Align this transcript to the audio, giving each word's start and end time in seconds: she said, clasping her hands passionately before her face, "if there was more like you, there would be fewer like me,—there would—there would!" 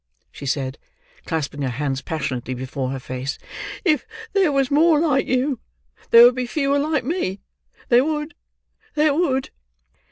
she 0.31 0.47
said, 0.47 0.79
clasping 1.27 1.61
her 1.61 1.69
hands 1.69 2.01
passionately 2.01 2.55
before 2.55 2.89
her 2.89 2.97
face, 2.97 3.37
"if 3.85 4.03
there 4.33 4.51
was 4.51 4.71
more 4.71 4.99
like 4.99 5.27
you, 5.27 5.59
there 6.09 6.23
would 6.23 6.33
be 6.33 6.47
fewer 6.47 6.79
like 6.79 7.03
me,—there 7.03 8.03
would—there 8.03 9.13
would!" 9.13 9.51